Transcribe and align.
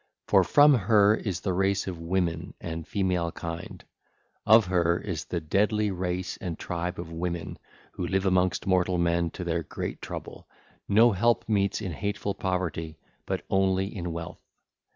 (ll. 0.33 0.41
590 0.41 0.41
612) 0.41 0.41
For 0.41 0.43
from 0.55 0.87
her 0.87 1.29
is 1.29 1.41
the 1.41 1.53
race 1.53 1.85
of 1.85 1.99
women 1.99 2.55
and 2.59 2.87
female 2.87 3.31
kind: 3.31 3.85
of 4.47 4.65
her 4.65 4.97
is 4.97 5.25
the 5.25 5.39
deadly 5.39 5.91
race 5.91 6.37
and 6.37 6.57
tribe 6.57 6.97
of 6.99 7.11
women 7.11 7.59
who 7.91 8.07
live 8.07 8.25
amongst 8.25 8.65
mortal 8.65 8.97
men 8.97 9.29
to 9.29 9.43
their 9.43 9.61
great 9.61 10.01
trouble, 10.01 10.47
no 10.89 11.11
helpmeets 11.11 11.81
in 11.81 11.91
hateful 11.91 12.33
poverty, 12.33 12.97
but 13.27 13.45
only 13.51 13.95
in 13.95 14.11
wealth. 14.11 14.41